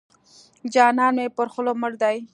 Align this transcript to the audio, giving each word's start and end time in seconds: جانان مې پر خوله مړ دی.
جانان 0.73 1.11
مې 1.17 1.25
پر 1.37 1.47
خوله 1.53 1.73
مړ 1.81 1.93
دی. 2.01 2.17